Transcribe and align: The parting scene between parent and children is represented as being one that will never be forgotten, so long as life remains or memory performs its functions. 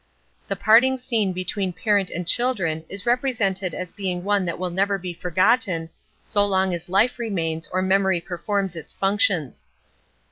The 0.47 0.55
parting 0.55 0.97
scene 0.97 1.31
between 1.31 1.73
parent 1.73 2.09
and 2.09 2.27
children 2.27 2.83
is 2.89 3.05
represented 3.05 3.75
as 3.75 3.91
being 3.91 4.23
one 4.23 4.45
that 4.45 4.57
will 4.57 4.71
never 4.71 4.97
be 4.97 5.13
forgotten, 5.13 5.91
so 6.23 6.43
long 6.43 6.73
as 6.73 6.89
life 6.89 7.19
remains 7.19 7.67
or 7.71 7.83
memory 7.83 8.19
performs 8.19 8.75
its 8.75 8.95
functions. 8.95 9.67